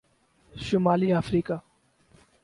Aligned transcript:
شمالی 0.53 1.13
افریقہ 1.13 1.57